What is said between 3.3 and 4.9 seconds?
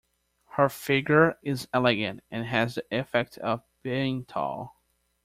of being tall.